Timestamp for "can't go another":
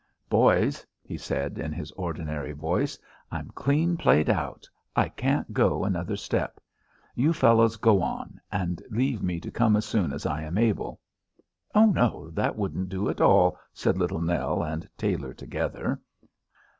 5.09-6.15